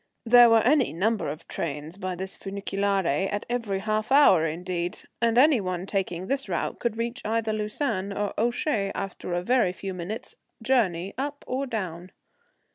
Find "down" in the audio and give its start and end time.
11.67-12.11